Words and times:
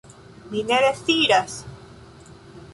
Mi 0.53 0.63
ne 0.69 0.79
deziras! 0.85 1.61